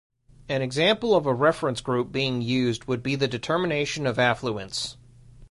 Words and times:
An 0.49 0.63
example 0.63 1.13
of 1.15 1.27
a 1.27 1.33
reference 1.35 1.79
group 1.79 2.11
being 2.11 2.41
used 2.41 2.85
would 2.85 3.03
be 3.03 3.13
the 3.15 3.27
determination 3.27 4.07
of 4.07 4.17
affluence. 4.17 4.97